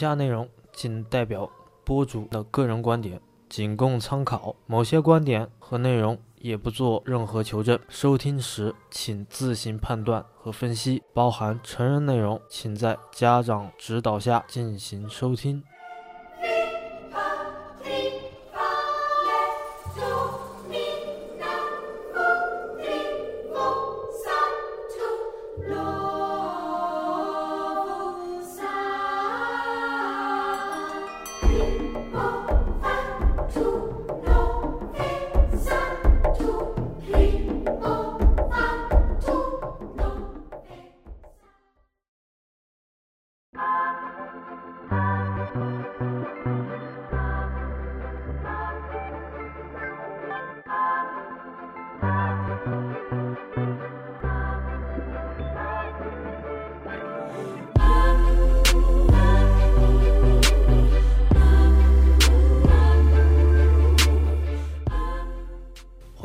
[0.00, 1.50] 以下内容仅代表
[1.84, 4.56] 播主的个人观点，仅供参考。
[4.64, 11.02] 某些观点和内容也不做任何求证，收听时请自行判断和分析。
[11.12, 15.62] 包含成人内容，请在家长指导下进行收听。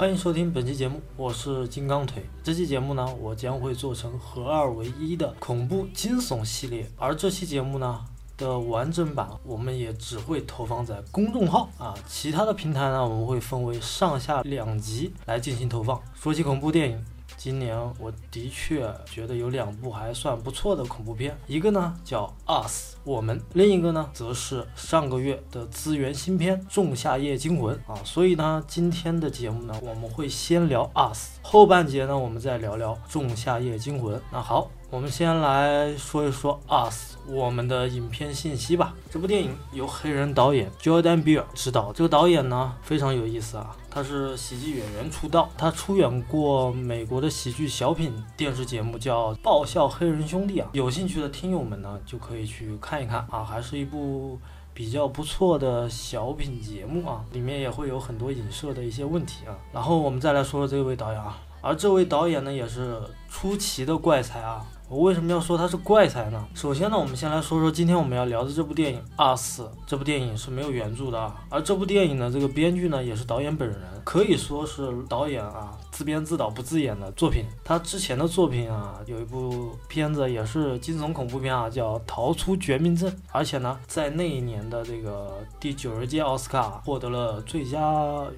[0.06, 2.23] 欢迎收听本期节目，我是金刚腿。
[2.44, 8.06] 这期节目呢，我将会做成合二为一的恐怖惊悚系列，而这期节目呢
[8.38, 16.00] 的完整版，我们也只会投放在公众号啊，其他的平台呢，我们会分为上下两集来进行投放。
[16.14, 17.03] 说起恐怖电影。
[17.38, 22.31] 今年我的确觉得有两部还算不错的恐怖片，一个呢叫
[22.67, 27.97] 《Us》，我们；另一个呢则是上个月的资源新片《仲夏夜惊魂》啊。
[28.03, 34.16] 所以呢，今天的节目呢，我们会先聊《Us》，后半节呢，我们再聊聊《仲夏夜惊魂》。
[34.31, 34.70] 那好。
[34.92, 36.58] 我们先来说一说
[36.89, 38.94] 《Us》我们的影片信息吧。
[39.12, 41.91] 这部电影由黑人导演 Jordan Peele 执导。
[41.91, 50.69] 这个导演呢非常有意思啊，他是喜剧演员出道，他出演过美国的喜剧小品电视节目叫《爆笑黑人兄弟》啊。
[50.72, 54.39] 有兴趣的听友们呢就可以去看看一看啊，还是一部
[54.73, 59.51] 比较不错的小品节目啊，里面也会有很多影射的一些问题啊。
[59.73, 62.97] 然后我们再来说说这位导演啊，而这位导演呢也是
[63.28, 64.66] 出奇的怪才啊。
[64.88, 66.47] 我为什么要说他是怪才呢？
[66.53, 69.63] 首先呢，我们先来说说今天我们要聊的这部电影《阿四》。
[69.85, 77.45] 这部电影是没有原著的啊，而这部电影的这个编剧呢，也是导演本人，可以说是导演啊自编自导不自演的作品。
[77.63, 87.79] 他之前的作品啊，有一部片子也是惊悚恐怖片啊，叫《逃出绝命镇》，而且呢，在那一年的这个第九十届奥斯卡获得了最佳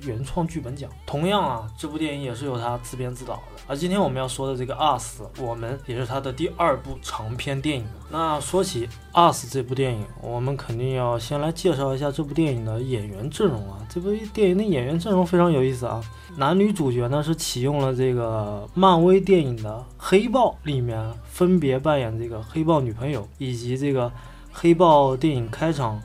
[0.04, 0.88] 原创剧本奖。
[1.06, 3.42] 同样啊，这部电影也是由他自编自导的。
[3.68, 6.38] 而今天我们要说的这个《Us》，我们也是他的。
[6.38, 7.88] 第二部长篇电影。
[8.12, 8.86] 那说起
[9.18, 13.80] 《Us》这部电影，我们肯定要先来介绍一下这部电影的演员阵容啊。
[13.90, 16.00] 这部电影的演员阵容非常有意思啊。
[16.36, 24.12] 男女主角呢是启用了这个漫威电影的《黑豹》里面分别扮演这个黑豹女朋友，以及这个
[24.52, 26.00] 黑豹电影开场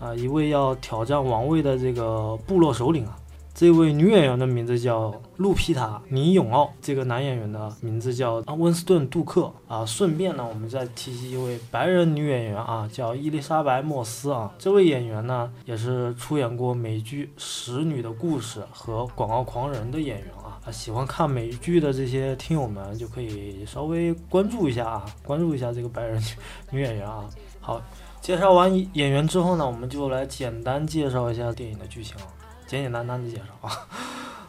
[0.00, 3.16] 啊一位要挑战王位的这个部落首领啊。
[3.58, 9.82] 这位女演员的名字叫路皮塔·尼永奥，这个男演员的名字叫温斯顿·杜克啊。
[9.86, 14.52] 顺便呢，我们再提及一位白人女演员啊，叫伊丽莎白·莫斯啊。
[14.58, 20.60] 这位演员呢，也是出演过美剧《使女的故事》和《广告狂人》的演员啊。
[20.62, 26.22] 啊，喜欢看美剧的这些听友们就可以稍微关注一下啊，关注一下这个白人
[26.70, 27.24] 女演员啊。
[27.62, 27.80] 好，
[28.20, 32.28] 介绍完演员之后呢，我们就来简单介绍一下电影的剧情啊。
[32.66, 33.70] 简简单单的介绍啊，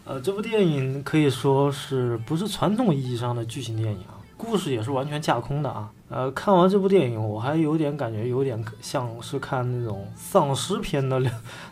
[0.06, 4.17] 呃，这部电影可以说是不是传统意义上的剧情电影啊？
[4.38, 5.92] 故事也是完全架空的啊。
[6.09, 11.22] 呃，看完这部电影，我还有点感觉，有点像是看那种丧尸片的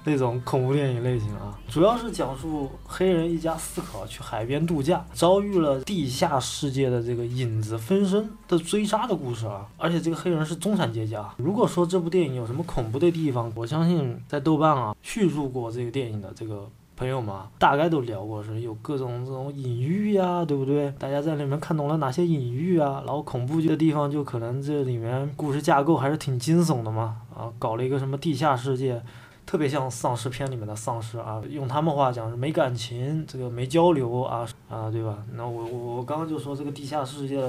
[0.04, 1.58] 那种恐怖电影类型啊。
[1.70, 9.66] 主要是讲述黑人一家四口去海边度假，遭遇了地下世界的这个影子分身的追杀的故事啊。
[9.78, 11.34] 而且这个黑人是中产阶级啊。
[11.38, 16.70] 如果说这部电影有什么恐怖的地方，我相信在豆瓣啊叙述过这个电影的这个。
[16.98, 20.90] 朋友们大概都聊过，是有各种这种隐喻呀，对不对？
[20.98, 23.04] 大家在里面看懂了哪些隐喻啊？
[23.06, 29.02] 然后恐怖的地方就可能这里面故事架构还是挺惊悚的嘛，啊，搞了一个什么地下世界，
[29.46, 35.18] 特别像丧尸片里面的丧尸啊，用他们话讲是没感情，这个没交流啊啊，对吧？
[35.34, 37.44] 那我我我刚刚就说这个地下世界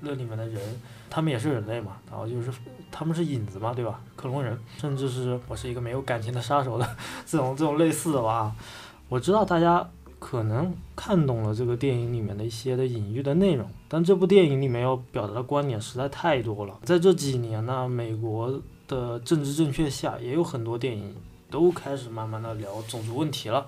[0.00, 0.60] 那里面的人，
[1.10, 2.52] 他们也是人类嘛，然后就是
[2.92, 3.98] 他们是影子嘛，对吧？
[4.14, 6.88] 克隆人，甚至是我是一个没有感情的杀手的
[7.26, 8.54] 这种这种类似的吧。
[9.12, 9.86] 我知道大家
[10.18, 16.78] 可能看懂了这个电影里面的一些的隐喻的内容，但这部电影里面要表达的观点实在太多了。
[16.82, 21.14] 在这几年呢，美国的政治正确下，也有很多电影
[21.50, 23.66] 都开始慢慢的聊种族问题了。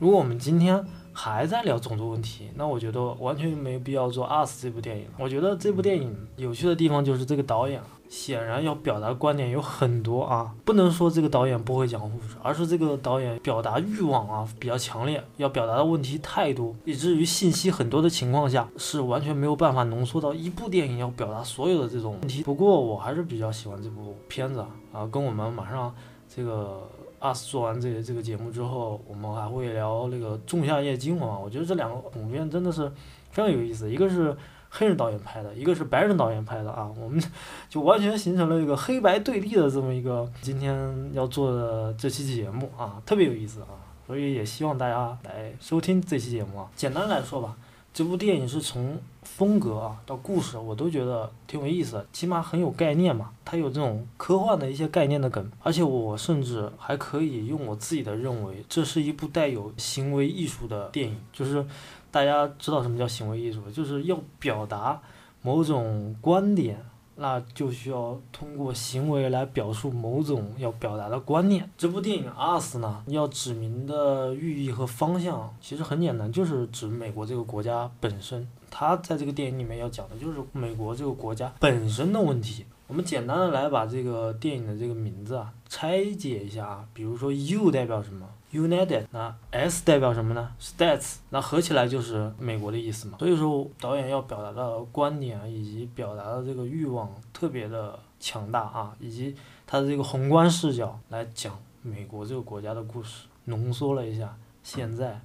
[0.00, 5.06] 如果我们今天还在聊种族问题，那我觉得完全没必要做《Us》这部电影。
[5.18, 22.42] 我觉得这部电影有趣的地方就是这个导演显然要表达观点有很多啊，不能说这个导演不会讲故事，而是这个导演表达欲望啊比较强烈，要表达的问题太多，以至于信息很多的情况下是完全没有办法浓缩到一部电影要表达所有的这种问题。
[22.42, 25.94] 不过我还是比较喜欢这部片子啊啊，跟我们马上
[26.34, 26.88] 这个。
[27.20, 31.38] Us 做完这个这个节目之后，我们还会聊那个《仲夏夜惊魂》啊。
[31.38, 32.88] 我觉得这两个恐怖片真的是
[33.30, 34.36] 非常有意思，一个是
[34.68, 36.90] 黑人导演拍的，一个是白人导演拍的啊。
[36.98, 37.22] 我们
[37.68, 43.68] 就完全形成了一个黑白对立的这么一个今天要做的这期节目啊，特别有意思啊。
[44.06, 46.68] 所以也希望大家来收听这期节目啊。
[46.74, 47.56] 简单来说吧。
[47.92, 53.30] 这部电影是从风格啊到故事，我都觉得挺有意思的，起码很有概念嘛。
[53.44, 61.16] 它有这种科幻的一些概念的梗，而且我甚至还可以用我自己的认为，这是一部带有行为艺术的电影。
[61.32, 61.66] 就是
[62.10, 65.00] 大家知道什么叫行为艺术，就是要表达
[65.42, 66.80] 某种观点。
[67.20, 71.68] 那就需要通过行为来表述某种要表达的观念。
[71.76, 72.24] 这部电影
[72.60, 78.48] 《us》呢，要指明的寓意和方向其实很简单，就是指美国这个国家本身。
[78.70, 82.64] 他在这个电影里面要讲的就是美国这个国家本身的问题。
[82.90, 93.16] 我们简单的来把这个电影的这个名字啊拆解一下啊，比如说 U 代表什么？United，那 S 代表什么呢？States，那合起来就是美国的意思嘛。
[93.20, 99.36] 所以说导演要表达的观点以及表达的这个欲望特别的强大啊，以及
[99.68, 105.20] 他的这个宏观视角来讲美国这个国家的故事，浓缩了一下现在、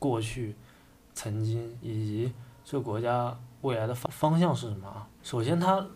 [0.00, 0.56] 过去、
[1.14, 2.32] 曾经以及
[2.64, 5.06] 这个国家未来的方方向是什么啊？
[5.22, 5.86] 首先他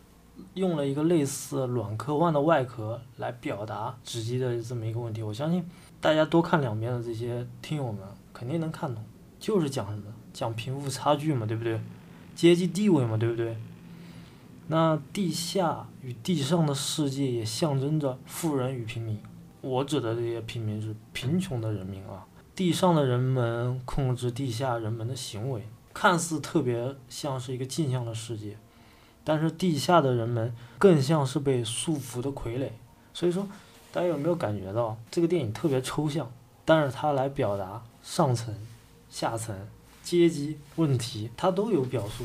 [0.54, 5.64] 用了一个类似软科幻的外壳来表达直击的这么一个问题，我相信。
[6.00, 8.00] 大家多看两遍的这些听友们
[8.32, 9.04] 肯定能看懂，
[9.40, 10.04] 就是讲什么？
[10.32, 11.80] 讲贫富差距嘛，对不对？
[12.36, 13.56] 阶级地位嘛，对不对？
[14.68, 19.18] 那地下与地上的世界也象征着富人与平民。
[19.60, 22.24] 我指的这些平民是贫穷的人民啊。
[22.54, 25.62] 地上的人们控制地下人们的行为，
[25.92, 28.56] 看似特别像是一个镜像的世界，
[29.28, 32.70] 但是地下的人们更像是被束缚的傀儡。
[33.12, 33.46] 所以说。
[33.90, 36.30] 大家有没有感觉到这个电影特别抽象，
[36.66, 38.54] 但是它来表达上层、
[39.08, 39.56] 下层、
[40.02, 42.22] 阶级问题，它都有表述。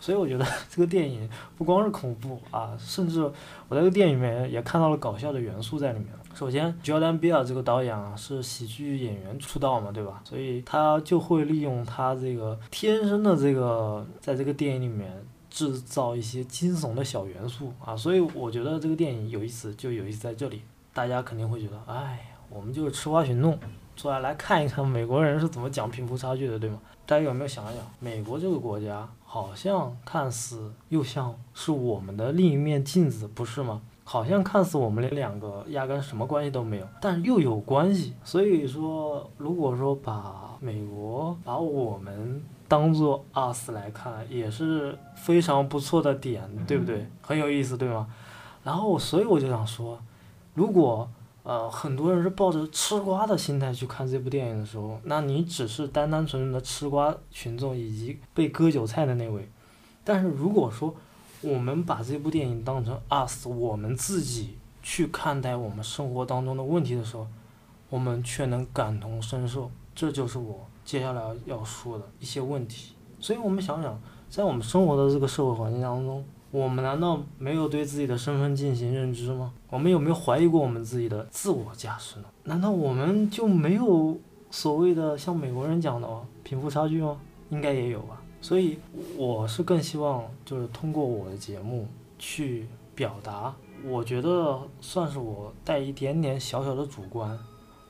[0.00, 1.28] 所以我觉得这个电影
[1.58, 3.20] 不光是恐怖啊，甚至
[3.68, 6.08] 我在这个电影里面也看到了搞笑的元素在里面。
[6.34, 10.22] 首先，Jordan Peele 这个导演啊是喜剧演员出道嘛，对吧？
[10.24, 15.12] 所以他就会利用他这个天生的这个，在这个电影里面
[15.58, 17.96] 制造一些惊悚的小元素啊。
[17.96, 20.62] 所以我觉得这个电影有意思，就有意思在这里。
[20.94, 23.58] 大家肯定会觉得，哎，我们就是吃瓜群众，
[23.96, 26.78] 坐下来看一看美国人是怎么讲贫富差距的，对吗？
[27.04, 33.82] 大家有没有想一想，美国这个国家好像看似又像是我们的另一面镜子，不是吗？
[34.10, 38.14] 好像看似我们两个压根什么关系都没有，但又有关系。
[38.24, 47.06] 所以说，如果说把美国把我们当做 us 来看，也是非常不错的点，对不对？
[47.20, 48.06] 很有意思，对吗？
[48.64, 50.00] 然后，所以我就想说。
[50.54, 51.06] 如果
[51.42, 59.46] 呃很多人是抱着吃瓜的心态去看这部电影的时候，那你只是单单纯纯的吃瓜群众以及被割韭菜的那位。
[60.02, 60.94] 但是如果说
[61.40, 67.26] 我们把这部电影当成 us 我们自己去看待我们生活当中的问题的时候，
[67.90, 72.94] 我们却能感同身受，这就是我接下来要说的一些问题。
[73.20, 76.24] 所以我们想想，在我们生活的这个社会环境当中。
[76.50, 79.52] 我们难道没有对自己的身份进行认知吗？
[79.68, 82.24] 我们有没有怀疑过我们自己的自我价值呢？
[82.44, 84.18] 难道我们就没有
[84.50, 86.08] 所谓的像美国人讲的
[86.42, 87.18] 贫富差距吗？
[87.50, 88.22] 应该也有吧。
[88.40, 88.78] 所以
[89.16, 91.86] 我是更希望就是通过我的节目
[92.18, 93.54] 去表达，
[93.84, 97.38] 我觉得算是我带一点点小小的主观，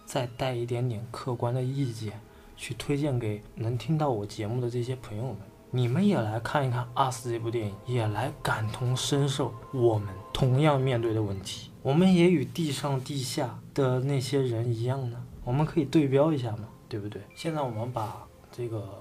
[0.04, 2.20] 再带一点点客观的意见，
[2.56, 5.36] 去推荐给能听到我节目的这些朋友们。
[5.70, 11.70] 你们也来看一看《us》这部电影，也来感同身受我们同样面对的问题。
[11.82, 17.20] 我们也与地上地下的那些人一样呢，我们可以对标一下嘛，对不对？
[17.34, 18.98] 现在我们把这个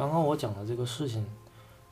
[0.00, 1.22] 刚刚我讲的这个事情，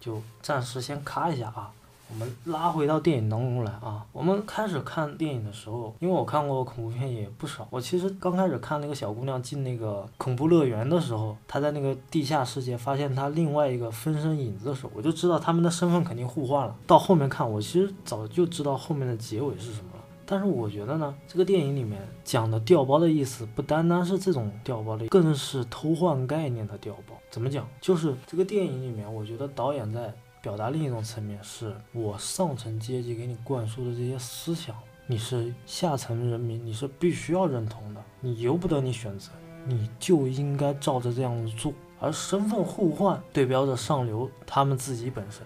[0.00, 1.70] 就暂时先卡一下啊。
[2.10, 7.68] 我们拉回到电影当中来啊，我们开始看电影的时候，因为我看过恐怖片也不少。
[7.68, 16.74] 我其实刚开始看那个小姑娘进那个恐怖乐园的时候，她在那个地下世界发现她另外一个分身影子的时候，我就知道他们的身份肯定互换了。
[16.86, 19.90] 到后面看，我其实早就知道后面的结尾是什么。
[20.30, 27.14] 但是我觉得呢，这个电影里面讲的调包的意思，不单单是这种调包的，更是偷换概念的调包。
[27.30, 27.66] 怎么讲？
[27.80, 39.30] 就是这个电影里面，我觉得导演在表达另一种层面，是我上层阶级给你灌输的这些思想，你是下层人民，你是必须要认同的，你由不得你选择，
[39.64, 41.72] 你就应该照着这样做。
[42.00, 45.42] 而身份互换对标着上流他们自己本身，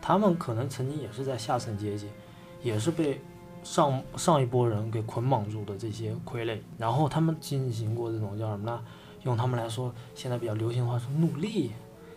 [0.00, 2.08] 他们可能曾经也是在下层阶级，
[2.62, 3.20] 也是被。
[3.62, 8.82] 上上一波人给捆绑住的这些傀儡，然后他们进行过这种叫什么呢？
[9.24, 11.72] 用他们来说，现在比较流行的话是努力、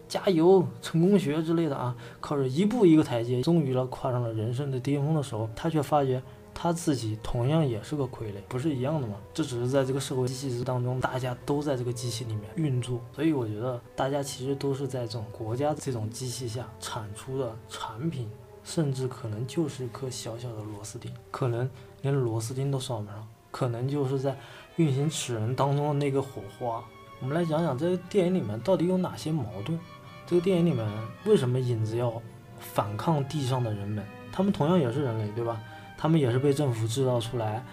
[0.07, 1.93] 加油、成功学之类的啊。
[2.21, 6.23] 靠着一步一个台阶，终于了跨上了人生的巅峰的时候，他却发觉
[6.53, 9.15] 他自己同样也是个傀儡，不是一样的吗？
[9.33, 18.29] 这只是在这个社会机器当中，大家都在这个机器里面运作，所以我觉得大家其实都是在这种国家这种机器下产出的产品。
[18.63, 21.69] 甚至可能就是一颗小小的螺丝钉，可能
[22.01, 24.37] 连螺丝钉都算不上，可能就是在
[24.77, 26.83] 运行齿轮当中的那个火花。
[27.19, 29.77] 我们来讲讲这个电影里面到底有哪些矛盾。
[30.25, 30.87] 这个电影里面
[31.25, 32.21] 为什么影子要
[32.59, 34.03] 反抗地上的人们？
[34.31, 35.61] 他们同样也是人类，对吧？
[35.97, 37.63] 他们也是被政府制造出来，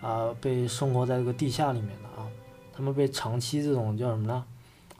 [0.00, 2.26] 啊，被生活在这个地下里面的啊。
[2.72, 4.44] 他们被长期这种叫什么呢？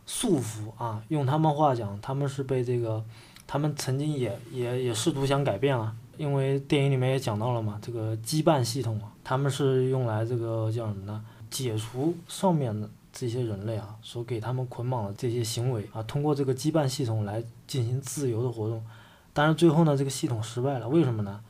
[0.06, 1.02] 束缚啊。
[1.08, 3.02] 用他们话讲，他们是被这个。
[3.48, 11.24] 他们曾经也也也试图想改变啊，因为电影里面也讲到了嘛，这个羁绊系统啊，他们是用来这个叫什么呢？
[11.50, 18.84] 解除上面的这些人类啊所给他们捆绑的这些行为啊，通过这个羁绊系统来进行自由的活动。
[19.32, 21.40] 但是最后呢，这个系统失败了，为什么呢？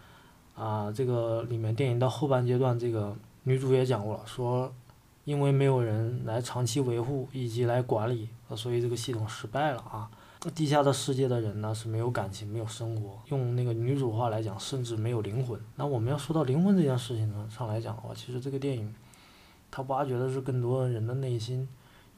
[0.55, 4.73] 啊，这个里面电影到后半阶段，这个女主也讲过了，说
[5.25, 10.09] 因为没有人来长期维护以及来管理，啊所以这个系统失败了啊。
[10.54, 15.61] 地下的世界的人呢是没有感情、没有生活，用那个女主话来讲，甚至没有灵魂。
[15.75, 18.95] 那我们要说到灵魂这件事情呢上来讲的话，其实这个电影，
[19.68, 21.68] 它挖掘的是更多人的内心，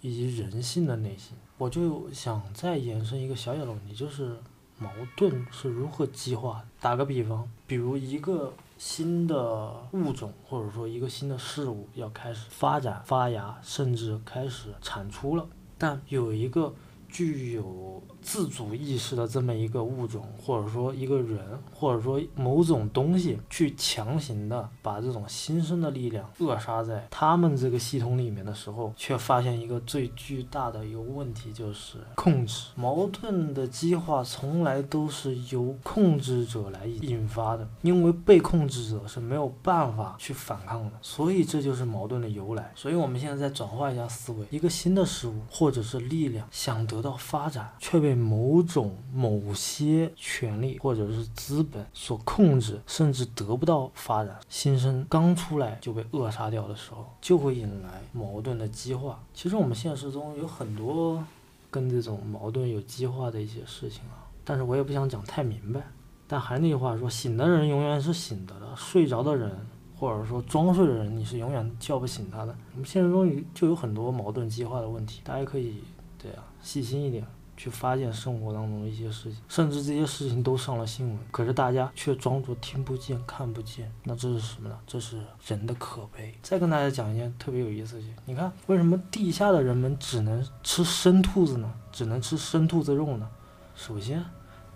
[0.02, 1.34] 以及人性的内心。
[1.56, 4.36] 我就想再延伸一个小小的问题，就是
[4.76, 6.62] 矛盾是如何激化？
[6.78, 15.48] 打个比方，比如一个新的物种，或者说一个新的事物要开始发展、发芽，甚至开始产出了，
[15.78, 16.74] 但有一个。
[17.11, 21.40] 具有自主意识的这么一个物种，或者说一个人，
[21.75, 42.71] 或者说某种东西，去强行的把这种新生的力量扼杀在他们这个系统里面的时候，却发现一个最巨大的一个问题，就是控制矛盾的激化从来都是由控制者来引发的，因为被控制者是没有办法去反抗的，所以这就是矛盾的由来。
[42.76, 47.00] 所以我们现在再转换一下思维，一个新的事物或者是力量想得。
[47.00, 54.38] 得到发展，却被某种某些权利或者是资本所控制，甚至得不到发展。
[54.50, 59.19] 新生刚出来就被扼杀掉的时候，就会引来矛盾的激化。
[59.33, 61.25] 其实我们现实中有很多
[61.71, 65.80] 跟这种矛盾有激化的一些事情啊，但是我也不想讲太明白。
[66.28, 69.50] 但还是那句话说，醒的人永远是醒的的，睡着的人
[69.99, 72.54] 或者说装睡的人，你是永远叫不醒他的。
[72.73, 75.83] 我们现实中就有很多矛盾激化的问题，大家可以。
[76.22, 77.24] 对啊，细心一点
[77.56, 83.90] 去发现生活当中的一些事情，甚至这些事情都上了新闻，可是大家却装作听不见、看不见。
[84.04, 84.78] 那这是什么呢？
[84.86, 86.34] 这是人的可悲。
[86.42, 91.72] 再跟大家讲一件特别有意思的事情，你看为什么地下的人们只能吃生兔子呢？
[91.92, 93.28] 只能吃生兔子肉呢？
[93.74, 94.24] 首先，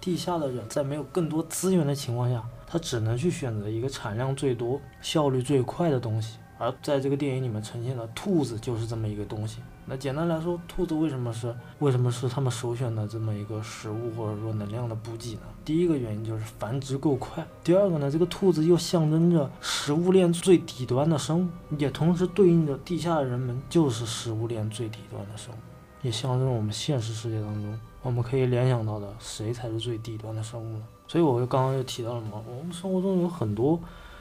[0.01, 6.39] 地下的人在没有更多资源的情况下，他只能去选择一个产量最多、效率最快的东西。
[6.59, 9.61] 而在这个电影里面呈现的兔子就是这么一个东西。
[9.87, 15.41] 那简单来说，兔子为什么是为什么是他们首选的这么一个食物或者说能量的补给呢？
[15.63, 17.47] 第一个原因就是繁殖够快。
[17.63, 25.59] 第二个呢，这个兔子又象征着食物链最底端的生物，也同时对应着地下的人们就是食物链最底端的生物，
[26.01, 30.85] 也象征我们现实世界当中我们可以联想到的谁才是最底端的生物呢？
[31.07, 33.79] 所以我就刚刚就提到了嘛，我们生活中有很多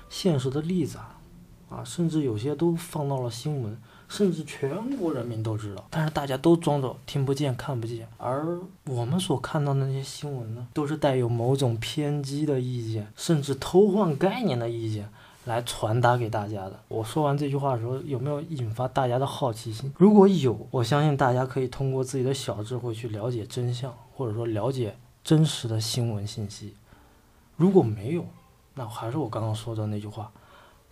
[0.10, 1.13] 现实的例子啊，
[1.74, 3.78] 啊，甚至有些都放到了新闻。
[4.10, 8.08] 甚至全国人民都知道，但是大家都装作听不见、看不见。
[8.18, 15.10] 而我们所看到的那些新闻呢，都是带有某种偏激的意见，甚至偷换概念的意见
[15.46, 16.80] 来传达给大家的。
[16.90, 19.92] 我说完这句话的时候，有没有引发大家的好奇心？
[19.98, 26.76] 如果有，我相信大家可以通过自己的小智慧去了解真相，或者说了解真实的新闻信息。
[27.58, 28.24] 如果没有，
[28.76, 30.32] 那还是我刚刚说的那句话：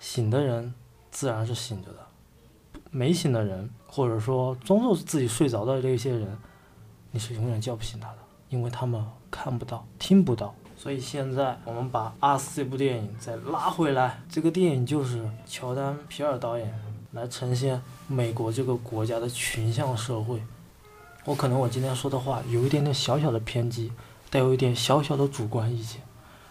[0.02, 0.74] 醒的人
[1.12, 2.00] 自然是醒着的。
[2.90, 6.38] 没醒的人，或者说装作自己睡着的这些人，
[7.12, 8.18] 你是永远叫不醒他的，
[8.50, 16.74] 因为他们看不到、听不到，所以现在我们把《阿斯》这部电影再拉回来，这个电影就是乔丹·皮尔导演
[17.12, 20.42] 来呈现美国这个国家的群像社会。
[21.24, 23.94] 我可能我今天说的话有一点点小小的偏激，
[24.30, 26.02] 带有一点小小的主观意见，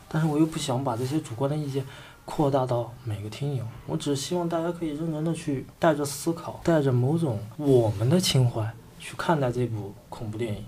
[0.09, 1.85] 但是我又不想把这些主观的意见
[2.31, 3.65] 扩大到每个听友。
[3.89, 10.65] 我只希望大家可以认真的去带着思考，带着某种我们的情怀去看待这部恐怖电影。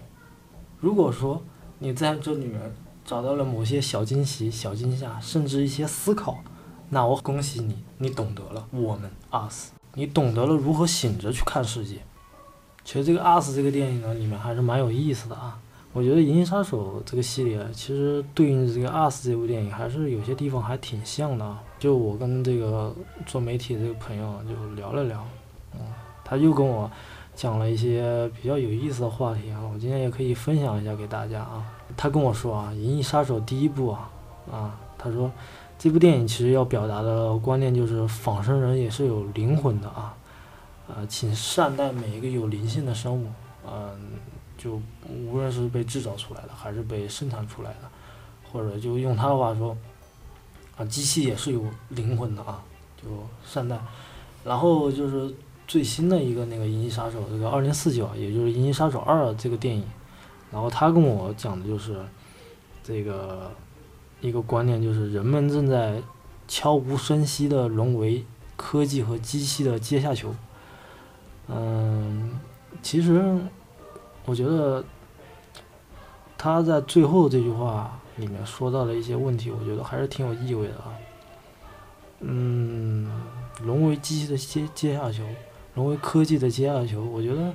[0.81, 1.41] 如果说
[1.79, 2.61] 你在这里面，
[3.05, 6.39] 找到了某些小惊喜、小惊吓，甚至一些思考，
[6.91, 11.99] 那我恭喜你，你懂得了我们 us，你懂得了如何醒着去看世界。
[12.85, 15.57] 其实这个 us 这个电影呢，里面还是蛮有意思的啊。
[15.95, 21.63] 我觉得《银翼杀手》这个系列，其实对应这个 us 这部电影，还是有些地方还挺像的啊。
[21.79, 22.95] 就我跟这个
[23.27, 25.23] 做媒体这个朋友就聊了聊，
[25.75, 25.81] 嗯，
[26.25, 26.91] 他又跟我
[27.35, 31.63] 讲了一些比较有意思的话题啊，我今天也可以分享一下给大家啊。
[31.95, 34.11] 他跟我说啊，《银翼杀手》第一部啊，
[34.51, 35.31] 啊，他说
[35.79, 40.15] 这部电影其实要表达的观念就是仿生人也是有灵魂的啊，
[40.89, 43.27] 呃，请善待每一个有灵性的生物，
[43.67, 43.91] 嗯，
[44.63, 47.91] 就无论是被制造出来的还是被生产出来的，
[48.53, 49.77] 或者就用他的话说，
[50.77, 52.63] 啊，机器也是有灵魂的啊，
[52.97, 53.09] 就
[53.45, 53.77] 善待。
[54.45, 55.35] 然后就是
[55.67, 59.85] 最新的一个那个《银翼杀手》这个二零四九，也就是《银翼杀手二》这个电影。
[60.53, 61.97] 然后他跟我讲的就是，
[62.85, 63.51] 这个
[64.21, 66.01] 一个观念就是人们正在
[66.47, 68.25] 悄无声息地沦为
[68.57, 70.35] 科技和机器的阶下囚。
[71.49, 72.39] 嗯，
[72.83, 73.39] 其实
[74.25, 74.85] 我觉得
[76.39, 80.95] 他在最后这句话里面说到的一些问题，我觉得还是挺有意味的啊。
[82.21, 83.11] 嗯，
[83.63, 85.25] 沦为机器的阶阶下囚，
[85.75, 87.53] 沦为科技的阶下囚，我觉得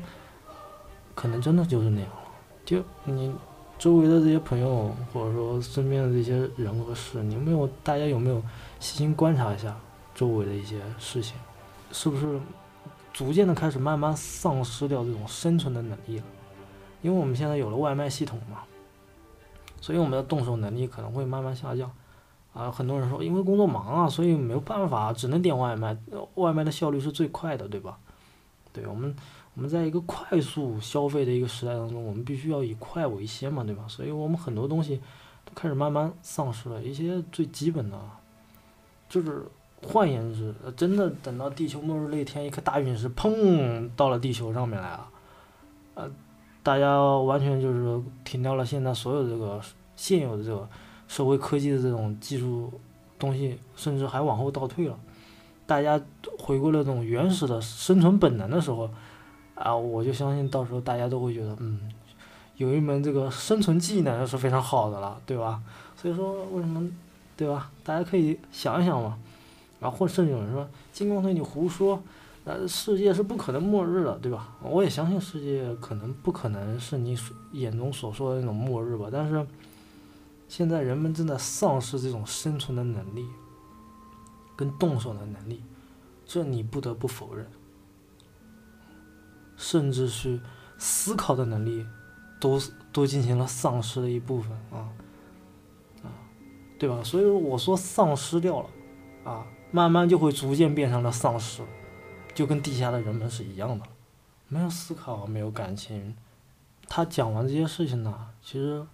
[1.16, 2.18] 可能真的就是那样了。
[2.66, 3.34] 就你
[3.80, 8.44] 周围的这些朋友，或者说身边的这些人和事，你没有大家有没有
[8.80, 9.74] 细心观察一下
[10.14, 11.38] 周围的一些事情，
[11.94, 12.38] 是不是
[13.14, 16.24] 逐渐的开始慢慢丧失掉这种生存的能力了？
[17.02, 18.64] 因为我们现在有了外卖系统嘛，
[19.82, 21.92] 所以我们的动手能力可能会慢慢下降。
[22.54, 25.96] 啊，很多人说因为工作忙啊，所以没有办法，只能点外卖，
[26.36, 27.98] 外卖的效率是最快的，对吧？
[28.74, 29.16] 对我们。
[29.56, 33.86] 我们在一个快速消费的一个时代当中，我们必须要以快为先嘛，对吧？
[33.88, 35.02] 所以我们很多东西
[35.46, 38.00] 都开始慢慢丧失了一些最基本的，
[39.10, 39.48] 就是
[39.82, 45.10] 换言之，真的等到地球末日那天，一颗大陨石砰到了地球上面来了，
[45.96, 46.12] 呃，
[46.68, 49.62] 大家完全就是停掉了现在所有这个
[49.96, 50.68] 现有的这个
[51.08, 52.70] 社会科技的这种技术
[53.18, 55.00] 东西，甚至还往后倒退了，
[55.66, 55.98] 大家
[56.38, 58.90] 回归了这种原始的生存本能的时候。
[59.56, 61.90] 啊，我就相信到时候大家都会觉得，嗯，
[62.58, 65.62] 有一门这个生存技能是非常好的了，对吧？
[65.96, 66.92] 所以说，为什么，
[67.38, 67.72] 对吧？
[67.82, 69.18] 大家可以想一想嘛。
[69.80, 72.04] 然后或甚至有人说，金光腿你胡说，
[72.48, 74.56] 呃，世界是不可能末日的，对吧？
[74.62, 77.14] 我也相信世界可能不可能是你
[77.52, 79.10] 眼中所说的那种末日吧。
[79.12, 79.46] 但是，
[80.48, 83.26] 现在人们正在丧失这种生存的能力，
[84.56, 85.62] 跟动手的能力，
[86.26, 87.46] 这你不得不否认。
[89.58, 90.40] 甚至是
[90.78, 91.86] 思考的能力，
[92.40, 92.58] 都
[92.94, 94.88] 都进行了丧失的一部分啊
[96.02, 96.08] 啊，
[96.80, 97.04] 对吧？
[97.04, 98.70] 所以我说丧失掉了
[99.26, 101.62] 啊，慢慢就会逐渐变成了丧尸，
[102.38, 103.84] 就跟地下的人们是一样的，
[104.48, 106.16] 没有思考，没有感情。
[106.88, 108.86] 他讲完这些事情呢，其实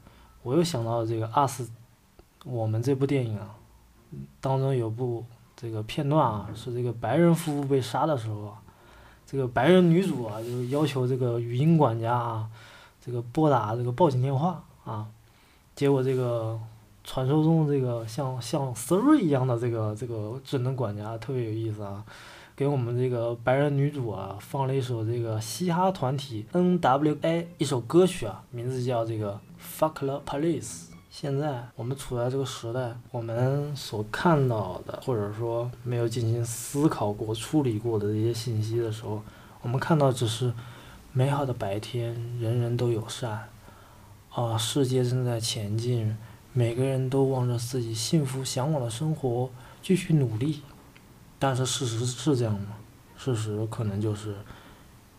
[0.44, 1.66] 我又想到了这个《阿斯》，
[2.46, 3.54] 我们这部电影啊，
[4.40, 5.26] 当中有部
[5.58, 8.62] 这个片段啊，是这个白人夫妇被杀的时候啊。
[9.26, 12.50] 这个白人女主啊，就要求这个语音管家啊，
[13.02, 15.06] 这个拨打这个报警电话啊，
[15.76, 16.58] 结果这个
[17.04, 22.06] 传说中这个像像 Siri 一样的这个这个智能管家特别有意思啊，
[22.56, 30.84] 给我们这个白人女主啊放了一首这个嘻哈团体 N.W.A 一首歌曲啊，名字叫这个 Fuck the Police。
[31.10, 39.22] 现在我们处在这个时代，我们所看到的，或者说没有进行思考过、处理过的这些信息的时候，
[39.62, 40.54] 我们看到只是
[41.12, 43.50] 美好的白天，人人都友善，
[44.32, 46.16] 啊，世界正在前进，
[46.52, 49.50] 每个人都望着自己幸福向往的生活
[49.82, 50.62] 继续努力。
[51.44, 52.68] 但是事实是这样吗？
[53.18, 54.34] 事实可能就是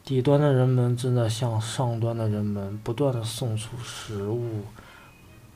[0.03, 4.63] 底端的人们正在向上端的人们不断的送出食物。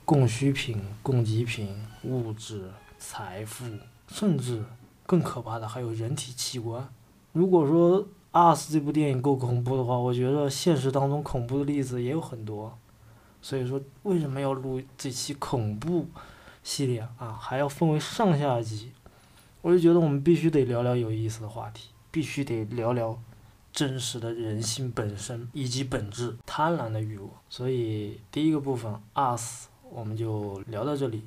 [0.04, 3.64] 供需品、供给品、物质、财富，
[4.09, 4.62] 甚至
[5.07, 6.87] 更可怕的还有人体器官。
[7.33, 8.02] 如果说
[8.33, 12.76] 《Us》这部电影够恐怖的话，我觉得现实当中恐怖的例子也有很多。
[13.40, 16.07] 所以说，为什么要录这期恐怖
[16.62, 17.33] 系列啊？
[17.40, 18.92] 还要分为上下集？
[19.68, 23.20] 我就觉得我们必须得聊聊有意思的话题，必须得聊聊
[23.70, 27.28] 真实的人性本身以及本质——贪婪的欲望。
[27.50, 31.22] 所以第一个部分 us 我们就聊到这里。